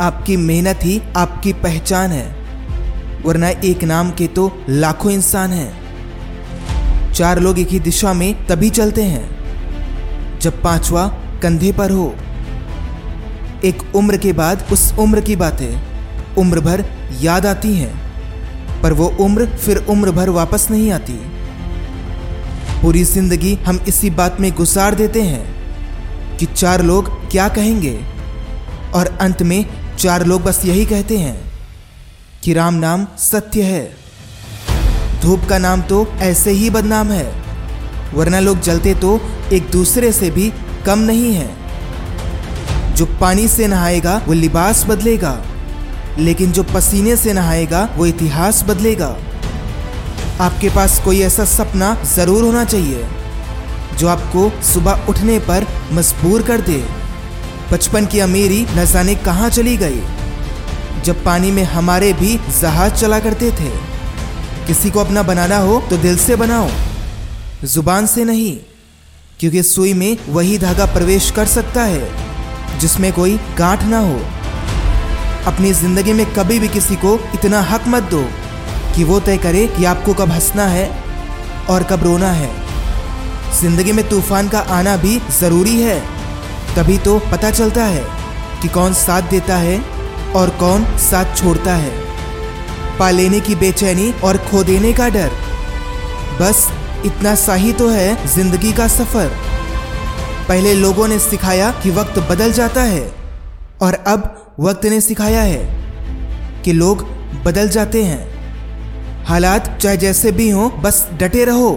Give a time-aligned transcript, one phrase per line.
[0.00, 2.26] आपकी मेहनत ही आपकी पहचान है।
[3.24, 8.70] वरना एक नाम के तो लाखों इंसान हैं। चार लोग एक ही दिशा में तभी
[8.70, 11.06] चलते हैं, जब पांचवा
[11.42, 12.14] कंधे पर हो।
[13.64, 15.74] एक उम्र के बाद उस उम्र की बातें,
[16.38, 16.84] उम्र भर
[17.20, 17.92] याद आती हैं,
[18.82, 21.12] पर वो उम्र फिर उम्र भर वापस नहीं आती।
[22.82, 27.98] पूरी ज़िंदगी हम इसी बात में गुजार देते हैं कि चार लोग क्या कहेंगे?
[28.94, 29.64] और अंत में
[29.98, 31.36] चार लोग बस यही कहते हैं
[32.44, 33.84] कि राम नाम सत्य है।
[35.22, 37.24] धूप का नाम तो ऐसे ही बदनाम है,
[38.14, 39.20] वरना लोग जलते तो
[39.52, 40.52] एक दूसरे से भी
[40.86, 45.36] कम नहीं है। जो पानी से नहाएगा, वो लिबास बदलेगा,
[46.18, 49.16] लेकिन जो पसीने से नहाएगा, वो इतिहास बदलेगा।
[50.40, 53.06] आपके पास कोई ऐसा सपना ज़रूर होना चाहिए,
[53.98, 56.82] जो आपको सुबह उठने पर मजबूर कर दे।
[57.74, 60.00] बचपन की अमीरी न जाने कहाँ चली गई,
[61.04, 63.70] जब पानी में हमारे भी जहाज़ चला करते थे।
[64.66, 66.68] किसी को अपना बनाना हो तो दिल से बनाओ,
[67.64, 68.56] ज़ुबान से नहीं,
[69.40, 74.20] क्योंकि सुई में वही धागा प्रवेश कर सकता है, जिसमें कोई गांठ ना हो।
[75.46, 78.24] अपनी ज़िंदगी में कभी भी किसी को इतना हक मत दो
[78.96, 80.88] कि वो तय करे कि आपको कब हंसना है
[81.70, 82.52] और कब रोना है।
[83.60, 86.02] ज़िंदगी में तूफ़ान का आना भी ज़रूरी है।
[86.76, 88.04] तभी तो पता चलता है
[88.62, 89.78] कि कौन साथ देता है
[90.36, 91.92] और कौन साथ छोड़ता है।
[92.98, 95.30] पा लेने की बेचैनी और खो देने का डर।
[96.40, 96.66] बस
[97.06, 99.28] इतना सा ही तो है ज़िंदगी का सफ़र।
[100.48, 103.06] पहले लोगों ने सिखाया कि वक्त बदल जाता है
[103.82, 107.06] और अब वक्त ने सिखाया है कि लोग
[107.44, 111.70] बदल जाते हैं। हालात चाहे जैसे भी हों, बस डटे रहो,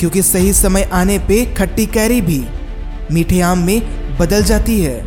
[0.00, 2.38] क्योंकि सही समय आने पे खट्टी कैरी भी।
[3.12, 5.04] मीठे आम में बदल जाती है।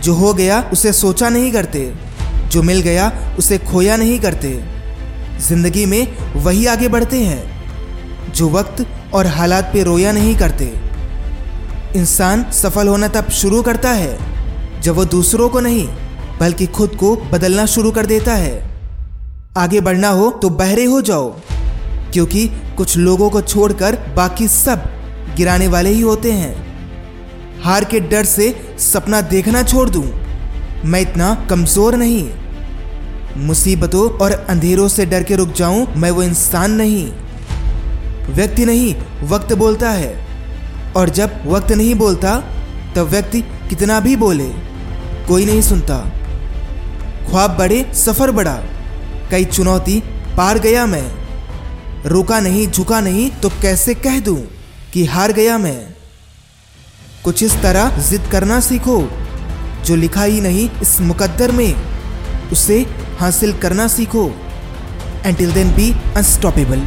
[0.00, 1.92] जो हो गया, उसे सोचा नहीं करते।
[2.48, 4.48] जो मिल गया, उसे खोया नहीं करते।
[5.38, 10.72] ज़िंदगी में वही आगे बढ़ते हैं, जो वक्त और हालात पे रोया नहीं करते।
[11.96, 14.18] इंसान सफल होना तब शुरू करता है,
[14.82, 15.86] जब वो दूसरों को नहीं,
[16.40, 18.64] बल्कि खुद को बदलना शुरू कर देता है।
[19.56, 21.28] आगे बढ़ना हो तो बहरे हो जाओ,
[22.12, 22.46] क्योंकि
[22.76, 24.84] कुछ लोगों को छोड़कर बाकी सब
[25.36, 26.65] गिराने वाले ही होते हैं।
[27.66, 30.04] हार के डर से सपना देखना छोड़ दूँ?
[30.84, 32.30] मैं इतना कमज़ोर नहीं।
[33.36, 37.12] मुसीबतों और अंधेरों से डर के रुक जाऊँ, मैं वो इंसान नहीं।
[38.34, 40.26] व्यक्ति नहीं, वक्त बोलता है।
[40.96, 42.36] और जब वक्त नहीं बोलता,
[42.96, 44.48] तब व्यक्ति कितना भी बोले,
[45.28, 45.98] कोई नहीं सुनता।
[47.30, 48.56] ख्वाब बड़े सफ़र बड़ा
[49.30, 50.00] कई चुनौती
[50.36, 51.12] पार गया मैं।
[52.06, 54.40] रुका नहीं, झुका नहीं तो कैसे कह दूँ
[54.92, 55.96] कि हार गया मैं?
[57.26, 58.98] कुछ इस तरह जिद करना सीखो,
[59.84, 61.74] जो लिखा ही नहीं इस मुकद्दर में,
[62.52, 62.76] उसे
[63.18, 64.24] हासिल करना सीखो।
[65.24, 66.82] Until then be unstoppable